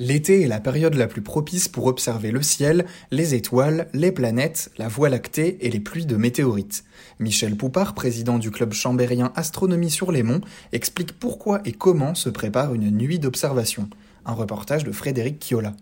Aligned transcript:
L'été 0.00 0.42
est 0.42 0.46
la 0.46 0.60
période 0.60 0.94
la 0.94 1.08
plus 1.08 1.22
propice 1.22 1.66
pour 1.66 1.86
observer 1.86 2.30
le 2.30 2.40
ciel, 2.40 2.86
les 3.10 3.34
étoiles, 3.34 3.88
les 3.92 4.12
planètes, 4.12 4.70
la 4.78 4.86
Voie 4.86 5.08
lactée 5.08 5.58
et 5.66 5.70
les 5.70 5.80
pluies 5.80 6.06
de 6.06 6.14
météorites. 6.14 6.84
Michel 7.18 7.56
Poupard, 7.56 7.96
président 7.96 8.38
du 8.38 8.52
club 8.52 8.72
chambérien 8.72 9.32
Astronomie 9.34 9.90
sur 9.90 10.12
les 10.12 10.22
monts, 10.22 10.40
explique 10.72 11.18
pourquoi 11.18 11.62
et 11.64 11.72
comment 11.72 12.14
se 12.14 12.28
prépare 12.28 12.74
une 12.74 12.96
nuit 12.96 13.18
d'observation. 13.18 13.90
Un 14.24 14.34
reportage 14.34 14.84
de 14.84 14.92
Frédéric 14.92 15.40
Kiola. 15.40 15.72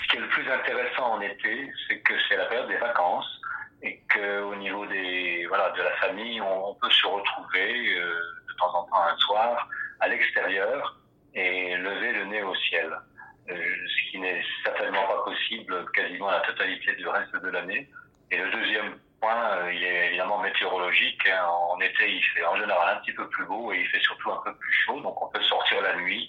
Ce 0.00 0.08
qui 0.08 0.18
est 0.18 0.20
le 0.20 0.28
plus 0.28 0.48
intéressant 0.48 1.14
en 1.14 1.20
été, 1.20 1.68
c'est 1.88 1.98
que 1.98 2.14
c'est 2.28 2.36
la 2.36 2.44
période 2.44 2.68
des 2.68 2.78
vacances 2.78 3.40
et 3.82 4.02
qu'au 4.14 4.54
niveau 4.54 4.86
des, 4.86 5.46
voilà, 5.48 5.72
de 5.76 5.82
la 5.82 5.96
famille, 5.96 6.40
on, 6.40 6.74
peut 6.80 6.90
se 6.90 7.06
retrouver 7.08 7.98
euh, 7.98 8.14
de 8.48 8.54
temps 8.56 8.72
en 8.78 8.84
temps 8.84 9.02
un 9.02 9.16
soir 9.16 9.68
à 9.98 10.06
l'extérieur 10.06 11.00
et 11.34 11.76
lever 11.76 12.12
le 12.12 12.26
nez 12.26 12.42
au 12.44 12.54
ciel. 12.54 12.88
Euh, 13.50 13.54
ce 13.54 14.10
qui 14.10 14.18
n'est 14.20 14.42
certainement 14.62 15.04
pas 15.06 15.22
possible 15.24 15.84
quasiment 15.92 16.30
la 16.30 16.40
totalité 16.40 16.94
du 16.94 17.08
reste 17.08 17.34
de 17.34 17.48
l'année. 17.48 17.88
Et 18.30 18.36
le 18.36 18.50
deuxième 18.50 18.98
point, 19.20 19.56
euh, 19.56 19.72
il 19.72 19.82
est 19.82 20.08
évidemment 20.08 20.38
météorologique. 20.38 21.26
Hein. 21.26 21.44
En 21.44 21.80
été, 21.80 22.08
il 22.08 22.22
fait 22.22 22.44
en 22.44 22.56
général 22.56 22.96
un 22.96 23.00
petit 23.00 23.12
peu 23.12 23.28
plus 23.28 23.44
beau 23.46 23.72
et 23.72 23.80
il 23.80 23.88
fait 23.88 24.00
surtout 24.00 24.30
un 24.30 24.40
peu 24.44 24.54
plus 24.54 24.72
chaud, 24.84 25.00
donc 25.00 25.20
on 25.20 25.28
peut 25.28 25.42
sortir 25.42 25.82
la 25.82 25.96
nuit 25.96 26.28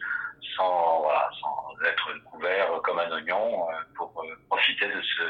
sans, 0.57 1.01
voilà, 1.01 1.29
sans 1.39 1.85
être 1.85 2.23
couvert 2.31 2.67
comme 2.83 2.99
un 2.99 3.11
oignon 3.11 3.69
euh, 3.69 3.73
pour 3.95 4.11
profiter 4.49 4.87
de 4.87 5.01
ce 5.01 5.23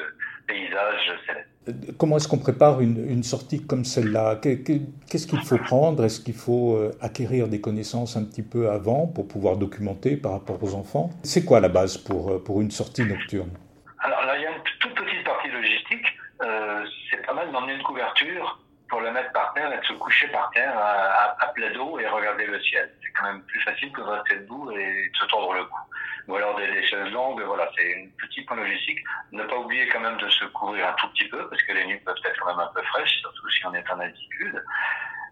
Comment 1.97 2.17
est-ce 2.17 2.27
qu'on 2.27 2.39
prépare 2.39 2.81
une, 2.81 3.09
une, 3.09 3.23
sortie 3.23 3.65
comme 3.65 3.85
celle-là 3.85 4.35
Qu'est-ce 4.41 5.27
qu'il 5.27 5.41
faut 5.41 5.57
prendre? 5.57 6.03
Est-ce 6.03 6.19
qu'il 6.19 6.33
faut 6.33 6.75
euh, 6.75 6.91
acquérir 7.01 7.47
des 7.47 7.61
connaissances 7.61 8.17
un 8.17 8.25
petit 8.25 8.43
peu 8.43 8.69
avant 8.69 9.07
pour 9.07 9.27
pouvoir 9.27 9.55
documenter 9.55 10.17
par 10.17 10.33
rapport 10.33 10.61
aux 10.61 10.75
enfants? 10.75 11.09
C'est 11.23 11.45
quoi 11.45 11.61
la 11.61 11.69
base 11.69 11.97
pour, 11.97 12.31
euh, 12.31 12.43
pour 12.43 12.61
une 12.61 12.71
sortie 12.71 13.05
nocturne? 13.05 13.51
Alors 13.99 14.25
là, 14.25 14.37
il 14.37 14.43
y 14.43 14.45
a 14.45 14.49
une 14.49 14.63
toute 14.79 14.95
petite 14.95 15.23
partie 15.23 15.49
logistique. 15.49 16.05
Euh, 16.41 16.83
c'est 17.09 17.25
pas 17.25 17.33
mal 17.33 17.49
d'emmener 17.53 17.75
une 17.75 17.83
couverture 17.83 18.59
pour 18.89 18.99
le 18.99 19.11
mettre 19.11 19.31
par 19.31 19.53
terre 19.53 19.71
et 19.71 19.79
de 19.79 19.85
se 19.85 19.93
coucher 19.93 20.27
par 20.27 20.51
terre 20.51 20.77
à, 20.77 21.37
à, 21.39 21.47
plat 21.53 21.69
d'eau 21.69 21.97
et 21.97 22.07
regarder 22.07 22.45
le 22.45 22.59
ciel. 22.61 22.91
C'est 23.01 23.11
quand 23.13 23.31
même 23.31 23.41
plus 23.43 23.61
facile 23.61 23.91
que 23.93 24.01
de 24.01 24.05
rester 24.05 24.35
debout 24.39 24.69
et 24.71 25.09
de 25.09 25.17
se 25.17 25.25
tordre 25.27 25.53
le 25.53 25.63
cou. 25.63 25.79
Ou 26.27 26.35
alors 26.35 26.55
des, 26.55 26.67
des 26.67 26.85
chaises 26.87 27.11
longues, 27.11 27.41
voilà, 27.41 27.69
c'est 27.75 27.91
une 27.91 28.11
petite 28.13 28.47
point 28.47 28.57
logistique. 28.57 28.99
Ne 29.31 29.43
pas 29.43 29.57
oublier 29.57 29.87
quand 29.89 29.99
même 29.99 30.17
de 30.17 30.29
se 30.29 30.45
couvrir 30.45 30.87
un 30.87 30.93
tout 30.93 31.09
petit 31.09 31.27
peu 31.27 31.49
parce 31.49 31.61
que 31.63 31.73
les 31.73 31.85
nuits 31.85 31.99
peuvent 31.99 32.15
être 32.23 32.39
quand 32.39 32.47
même 32.47 32.59
un 32.59 32.71
peu 32.73 32.81
fraîches, 32.83 33.19
surtout 33.19 33.49
si 33.49 33.65
on 33.65 33.73
est 33.73 33.91
en 33.91 33.99
altitude. 33.99 34.63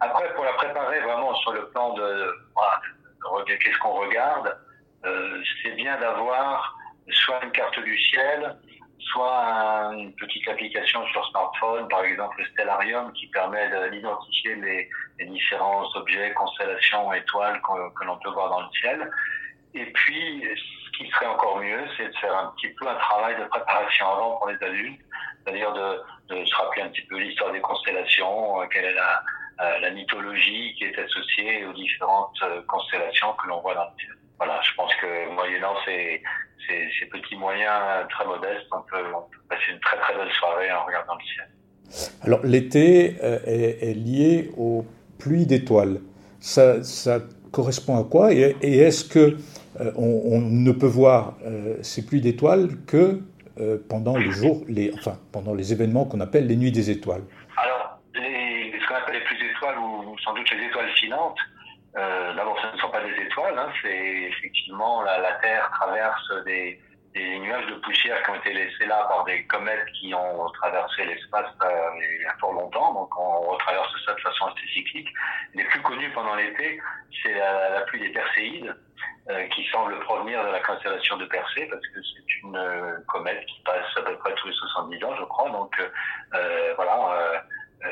Après, 0.00 0.34
pour 0.34 0.44
la 0.44 0.52
préparer 0.54 1.00
vraiment 1.00 1.34
sur 1.36 1.52
le 1.52 1.68
plan 1.70 1.94
de, 1.94 2.34
voilà, 2.54 2.80
qu'est-ce 3.46 3.78
qu'on 3.78 3.92
regarde, 3.92 4.58
euh, 5.04 5.42
c'est 5.62 5.72
bien 5.72 5.98
d'avoir 5.98 6.76
soit 7.10 7.44
une 7.44 7.52
carte 7.52 7.78
du 7.80 7.98
ciel, 7.98 8.56
soit 8.98 9.92
une 9.94 10.12
petite 10.14 10.46
application 10.48 11.06
sur 11.08 11.26
smartphone, 11.28 11.88
par 11.88 12.04
exemple 12.04 12.44
Stellarium, 12.52 13.12
qui 13.12 13.28
permet 13.28 13.68
d'identifier 13.90 14.56
les, 14.56 14.90
différents 15.26 15.84
objets, 15.94 16.32
constellations, 16.34 17.12
étoiles 17.12 17.60
que, 17.62 17.94
que 17.94 18.04
l'on 18.04 18.16
peut 18.18 18.30
voir 18.30 18.50
dans 18.50 18.60
le 18.60 18.70
ciel. 18.80 19.10
Et 19.74 19.86
puis, 19.86 20.48
qui 21.02 21.10
serait 21.10 21.26
encore 21.26 21.58
mieux, 21.58 21.80
c'est 21.96 22.08
de 22.08 22.16
faire 22.16 22.36
un 22.36 22.52
petit 22.56 22.68
peu 22.68 22.88
un 22.88 22.94
travail 22.94 23.36
de 23.38 23.44
préparation 23.44 24.06
avant 24.06 24.36
pour 24.36 24.48
les 24.48 24.62
adultes, 24.62 25.00
c'est-à-dire 25.44 25.72
de, 25.72 26.44
se 26.44 26.54
rappeler 26.54 26.82
un 26.82 26.88
petit 26.88 27.02
peu 27.02 27.18
l'histoire 27.18 27.52
des 27.52 27.60
constellations, 27.60 28.60
euh, 28.60 28.66
quelle 28.72 28.86
est 28.86 28.94
la, 28.94 29.22
euh, 29.60 29.78
la, 29.80 29.90
mythologie 29.90 30.74
qui 30.78 30.84
est 30.84 30.98
associée 30.98 31.66
aux 31.66 31.72
différentes 31.74 32.36
euh, 32.42 32.62
constellations 32.66 33.32
que 33.34 33.48
l'on 33.48 33.60
voit 33.60 33.74
dans 33.74 33.84
le 33.84 34.00
ciel. 34.00 34.16
Voilà, 34.38 34.60
je 34.62 34.74
pense 34.74 34.94
que 34.96 35.34
moyennant 35.34 35.74
ces, 35.84 36.22
petits 37.10 37.36
moyens 37.36 38.08
très 38.08 38.24
modestes, 38.24 38.66
on 38.72 38.80
peut, 38.82 39.04
passer 39.48 39.72
une 39.72 39.80
très 39.80 39.98
très 39.98 40.14
belle 40.14 40.32
soirée 40.32 40.72
en 40.72 40.84
regardant 40.86 41.14
le 41.16 41.24
ciel. 41.24 42.16
Alors 42.22 42.40
l'été 42.44 43.16
est, 43.20 43.94
lié 43.94 44.50
aux 44.56 44.86
pluies 45.18 45.44
d'étoiles. 45.44 46.00
Ça, 46.40 46.82
correspond 47.52 48.00
à 48.00 48.04
quoi 48.04 48.32
Et, 48.32 48.56
est-ce 48.62 49.04
que 49.04 49.36
euh, 49.80 49.92
on, 49.96 50.40
ne 50.40 50.72
peut 50.72 50.86
voir 50.86 51.34
euh, 51.44 51.76
ces 51.82 52.04
pluies 52.04 52.20
d'étoiles 52.20 52.68
que 52.86 53.20
euh, 53.60 53.78
pendant 53.88 54.16
les 54.16 54.32
jours, 54.32 54.62
les, 54.68 54.92
enfin 54.94 55.18
pendant 55.30 55.54
les 55.54 55.72
événements 55.72 56.04
qu'on 56.04 56.20
appelle 56.20 56.46
les 56.46 56.56
nuits 56.56 56.72
des 56.72 56.90
étoiles? 56.90 57.22
Alors, 57.56 58.00
ce 58.14 58.88
qu'on 58.88 58.94
appelle 58.94 59.14
les 59.14 59.24
pluies 59.24 59.38
d'étoiles 59.38 59.78
ou 59.78 60.18
sans 60.24 60.34
doute 60.34 60.50
les 60.50 60.66
étoiles 60.66 60.90
filantes, 60.96 61.38
euh, 61.96 62.34
d'abord, 62.34 62.58
ce 62.60 62.74
ne 62.74 62.80
sont 62.80 62.88
pas 62.88 63.02
des 63.04 63.22
étoiles, 63.22 63.58
hein, 63.58 63.68
c'est 63.82 64.22
effectivement 64.30 65.02
la, 65.02 65.32
Terre 65.42 65.70
traverse 65.78 66.32
des, 66.46 66.80
des, 67.14 67.38
nuages 67.38 67.66
de 67.66 67.74
poussière 67.76 68.22
qui 68.22 68.30
ont 68.30 68.34
été 68.36 68.52
laissés 68.52 68.86
là 68.86 69.04
par 69.08 69.24
des 69.24 69.44
comètes 69.46 69.86
qui 70.00 70.14
ont 70.14 70.48
traversé 70.50 71.04
l'espace 71.04 71.50
euh, 71.62 71.90
il 72.16 72.22
y 72.22 72.26
a 72.26 72.34
fort 72.38 72.52
longtemps, 72.52 72.92
donc 72.94 73.18
on 73.18 73.40
retraverse 73.52 73.92
ça 74.06 74.14
de 74.14 74.20
façon 74.20 74.46
assez 74.46 74.66
cyclique. 74.72 75.08
Les 75.54 75.64
plus 75.64 75.80
connus 75.82 76.10
pendant 76.10 76.34
l'été, 76.34 76.80
c'est 77.22 77.34
la, 77.34 77.82
pluie 77.82 78.00
des 78.00 78.10
Perséides, 78.10 78.74
euh, 79.30 79.46
qui 79.48 79.64
semble 79.68 79.98
provenir 80.00 80.44
de 80.44 80.50
la 80.50 80.60
constellation 80.60 81.16
de 81.16 81.26
Persée, 81.26 81.66
parce 81.70 81.86
que 81.88 82.00
c'est 82.02 82.34
une 82.42 82.56
euh, 82.56 82.96
comète 83.08 83.44
qui 83.46 83.62
passe 83.64 83.96
à 83.96 84.02
peu 84.02 84.16
près 84.18 84.34
tous 84.34 84.48
les 84.48 84.54
70 84.54 85.04
ans, 85.04 85.16
je 85.18 85.24
crois, 85.24 85.50
donc 85.50 85.78
euh, 86.34 86.72
voilà 86.76 87.42
euh, 87.84 87.88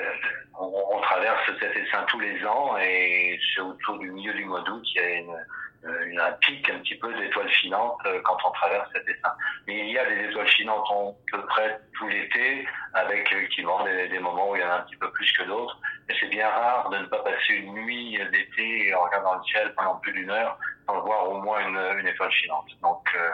on, 0.59 0.73
on, 0.93 1.01
traverse 1.01 1.51
cet 1.59 1.77
essaim 1.77 2.05
tous 2.09 2.21
les 2.21 2.45
ans 2.47 2.77
et 2.79 3.39
c'est 3.55 3.61
autour 3.61 3.99
du 3.99 4.11
milieu 4.13 4.33
du 4.35 4.45
mois 4.45 4.61
d'août 4.61 4.83
qu'il 4.85 5.03
y 5.03 5.05
a 5.05 5.15
une, 5.15 5.37
une, 5.83 6.21
un 6.21 6.33
pic 6.33 6.69
un 6.71 6.79
petit 6.81 6.97
peu 6.97 7.13
d'étoiles 7.15 7.49
filantes 7.49 7.99
euh, 8.07 8.21
quand 8.25 8.37
on 8.45 8.51
traverse 8.53 8.89
cet 8.93 9.09
essaim. 9.09 9.35
Mais 9.67 9.79
il 9.81 9.93
y 9.93 9.99
a 9.99 10.05
des 10.05 10.29
étoiles 10.29 10.49
filantes 10.49 10.87
à 10.91 11.37
peu 11.37 11.47
près 11.47 11.81
tout 11.95 12.09
l'été, 12.09 12.67
avec 12.95 13.33
effectivement 13.33 13.83
des, 13.85 14.09
des, 14.09 14.19
moments 14.19 14.51
où 14.51 14.57
il 14.57 14.63
y 14.63 14.65
en 14.65 14.71
a 14.71 14.75
un 14.77 14.81
petit 14.83 14.97
peu 14.97 15.11
plus 15.13 15.33
que 15.33 15.45
d'autres. 15.45 15.79
Mais 16.09 16.15
c'est 16.21 16.29
bien 16.29 16.49
rare 16.49 16.91
de 16.91 16.99
ne 16.99 17.07
pas 17.07 17.23
passer 17.23 17.55
une 17.55 17.75
nuit 17.75 18.19
d'été 18.31 18.95
en 18.95 19.05
regardant 19.05 19.37
le 19.37 19.45
ciel 19.45 19.73
pendant 19.75 19.97
plus 19.97 20.13
d'une 20.13 20.31
heure 20.31 20.59
sans 20.87 21.01
voir 21.01 21.31
au 21.31 21.41
moins 21.41 21.61
une, 21.67 21.99
une 22.01 22.07
étoile 22.07 22.33
filante. 22.33 22.69
Donc 22.83 23.09
euh, 23.15 23.31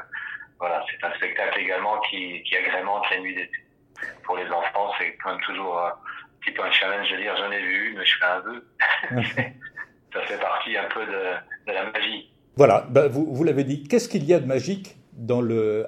voilà, 0.59 0.85
c'est 0.91 1.05
un 1.05 1.13
spectacle 1.15 1.61
également 1.61 1.99
qui, 2.11 2.43
qui 2.45 2.57
agrémente 2.57 3.05
la 3.11 3.19
nuit 3.19 3.35
d'été. 3.35 3.59
Pour 4.25 4.37
les 4.37 4.49
enfants, 4.51 4.93
c'est 4.99 5.17
quand 5.17 5.31
même 5.31 5.41
toujours 5.41 5.81
petit 6.47 6.53
peu 6.53 6.63
un 6.63 6.71
challenge 6.71 7.11
de 7.11 7.17
dire 7.17 7.37
j'en 7.37 7.51
ai 7.51 7.61
vu, 7.61 7.95
mais 7.97 8.05
je 8.05 8.19
fais 8.19 8.25
un 8.25 8.39
vœu. 8.41 8.69
ça 10.13 10.23
fait 10.23 10.39
partie 10.39 10.77
un 10.77 10.85
peu 10.85 11.05
de, 11.05 11.35
de 11.67 11.73
la 11.73 11.85
magie. 11.91 12.31
Voilà, 12.57 12.87
ben 12.89 13.07
vous, 13.07 13.45
l'avez 13.45 13.65
dit, 13.65 13.85
qu'est-ce 13.87 14.09
qu'il 14.09 14.25
y 14.25 14.33
a 14.33 14.41
de 14.41 14.47
magique 14.47 14.97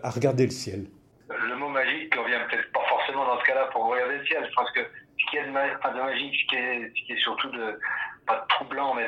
à 0.03 0.11
regarder 0.11 0.45
le 0.45 0.51
ciel? 0.51 0.85
Le 1.31 1.57
mot 1.57 1.71
magique 1.71 2.15
revient 2.15 2.37
peut-être 2.51 2.71
pas 2.73 2.85
forcément 2.91 3.25
dans 3.25 3.41
ce 3.41 3.45
cas-là 3.45 3.71
pour 3.73 3.87
regarder 3.87 4.19
le 4.19 4.27
ciel. 4.27 4.47
Je 4.47 4.55
pense 4.55 4.71
que 4.73 4.81
ce 4.81 5.31
qui 5.31 5.39
est 5.39 5.45
de, 5.45 5.49
de 5.49 6.03
magique, 6.03 6.35
ce 6.35 6.47
qui 6.47 6.57
est, 6.57 6.93
ce 6.95 7.07
qui 7.07 7.13
est 7.15 7.23
surtout 7.23 7.51
de, 7.53 7.81
pas 8.27 8.41
de 8.41 8.47
troublant, 8.49 8.95
mais 8.95 9.07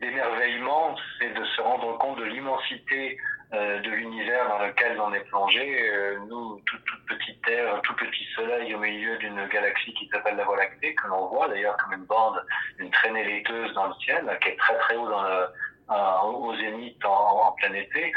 d'émerveillement, 0.00 0.96
c'est 1.20 1.32
de 1.32 1.44
se 1.44 1.60
rendre 1.60 1.96
compte 1.98 2.18
de 2.18 2.24
l'immensité 2.24 3.16
euh, 3.54 3.80
de 3.80 3.90
l'univers 3.90 4.48
dans 4.48 4.58
lequel 4.58 5.00
on 5.00 5.14
est 5.14 5.24
plongé. 5.30 5.88
Euh, 5.88 6.18
nous, 6.28 6.60
toute, 6.66 6.84
toute, 6.84 7.06
petite 7.06 7.40
Terre, 7.46 7.80
tout 7.82 7.94
petit 7.94 8.26
soleil 8.34 8.74
au 8.74 8.78
milieu 8.78 9.16
d'une 9.18 9.46
galaxie 9.46 9.94
qui 9.94 10.08
s'appelle 10.08 10.36
la 10.36 10.44
Voie 10.44 10.56
lactée, 10.56 10.96
que 10.96 11.06
l'on 11.06 11.28
voit 11.28 11.48
d'ailleurs 11.48 11.76
comme 11.76 11.92
une 11.92 12.06
bande, 12.06 12.44
une 12.78 12.90
traînée 12.90 13.22
laiteuse 13.22 13.72
dans 13.74 13.86
le 13.86 13.94
ciel, 14.04 14.38
qui 14.42 14.48
est 14.48 14.56
très 14.56 14.76
très 14.78 14.96
haut 14.96 15.08
dans 15.08 15.22
le, 15.22 15.46
euh, 15.90 16.20
au 16.22 16.54
zénith 16.56 17.02
en, 17.04 17.48
en 17.48 17.52
plein 17.52 17.72
été. 17.72 18.12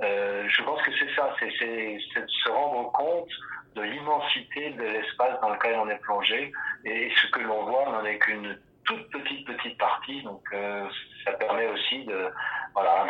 Euh, 0.00 0.46
je 0.48 0.62
pense 0.62 0.80
que 0.82 0.90
c'est 0.98 1.14
ça, 1.14 1.34
c'est 1.38 1.48
de 1.48 2.26
se 2.26 2.48
rendre 2.50 2.92
compte 2.92 3.30
de 3.74 3.82
l'immensité 3.82 4.70
de 4.70 4.82
l'espace 4.82 5.40
dans 5.40 5.50
lequel 5.50 5.76
on 5.78 5.88
est 5.88 5.98
plongé. 5.98 6.52
Et 6.84 7.10
ce 7.10 7.26
que 7.28 7.40
l'on 7.40 7.64
voit 7.64 7.86
n'en 7.86 8.04
est 8.04 8.18
qu'une 8.18 8.58
toute 8.84 9.10
petite 9.10 9.46
petite 9.46 9.78
partie. 9.78 10.22
Donc 10.22 10.42
euh, 10.52 10.86
ça 11.24 11.32
permet 11.32 11.66
aussi 11.68 12.04
de 12.04 12.30
voilà 12.74 13.06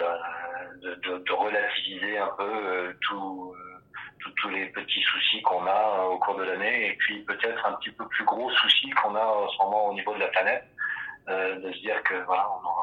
de, 0.82 1.32
relativiser 1.32 2.18
un 2.18 2.30
peu 2.38 2.96
tous 3.02 3.54
les 4.50 4.66
petits 4.66 5.02
soucis 5.02 5.42
qu'on 5.42 5.66
a 5.66 6.04
au 6.04 6.18
cours 6.18 6.36
de 6.36 6.44
l'année. 6.44 6.88
Et 6.90 6.96
puis 6.96 7.22
peut-être 7.24 7.66
un 7.66 7.72
petit 7.74 7.90
peu 7.90 8.06
plus 8.08 8.24
gros 8.24 8.50
souci 8.50 8.90
qu'on 8.90 9.14
a 9.14 9.24
en 9.24 9.48
ce 9.48 9.58
moment 9.58 9.88
au 9.88 9.94
niveau 9.94 10.14
de 10.14 10.20
la 10.20 10.28
planète, 10.28 10.64
de 11.28 11.72
se 11.72 11.78
dire 11.80 12.02
que 12.04 12.14
voilà, 12.24 12.48
on 12.64 12.75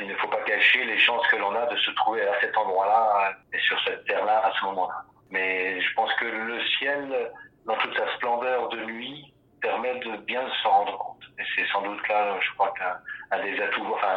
il 0.00 0.08
ne 0.08 0.14
faut 0.16 0.28
pas 0.28 0.42
cacher 0.42 0.84
les 0.84 0.98
chances 0.98 1.26
que 1.28 1.36
l'on 1.36 1.54
a 1.54 1.66
de 1.66 1.76
se 1.76 1.90
trouver 1.92 2.22
à 2.22 2.40
cet 2.40 2.56
endroit-là 2.56 3.32
et 3.52 3.58
sur 3.60 3.78
cette 3.84 4.04
terre-là 4.06 4.46
à 4.46 4.52
ce 4.58 4.64
moment-là. 4.66 5.04
Mais 5.30 5.80
je 5.80 5.94
pense 5.94 6.12
que 6.14 6.24
le 6.24 6.60
ciel, 6.78 7.32
dans 7.66 7.76
toute 7.76 7.96
sa 7.96 8.14
splendeur 8.16 8.68
de 8.68 8.84
nuit, 8.84 9.32
permet 9.60 9.98
de 10.00 10.16
bien 10.18 10.42
s'en 10.62 10.70
rendre 10.70 10.98
compte. 10.98 11.22
Et 11.38 11.42
c'est 11.54 11.66
sans 11.72 11.82
doute 11.82 12.00
là, 12.08 12.38
je 12.40 12.54
crois 12.54 12.72
qu'un 12.78 13.42
des 13.42 13.60
atouts, 13.60 13.86
enfin, 13.94 14.08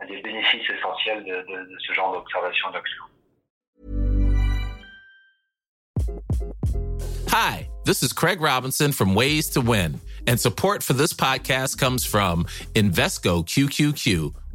un, 0.00 0.06
des 0.06 0.20
bénéfices 0.22 0.68
essentiels 0.70 1.24
de 1.24 1.78
ce 1.86 1.92
genre 1.92 2.12
d'observation 2.12 2.70
d'action. 2.70 3.04
Hi, 7.30 7.68
this 7.84 8.02
is 8.02 8.12
Craig 8.12 8.40
Robinson 8.40 8.90
from 8.92 9.14
Ways 9.14 9.50
to 9.50 9.60
Win, 9.60 10.00
and 10.26 10.38
support 10.40 10.82
for 10.82 10.94
this 10.94 11.12
podcast 11.12 11.78
comes 11.78 12.04
from 12.04 12.46
Invesco 12.74 13.44
QQQ 13.44 14.34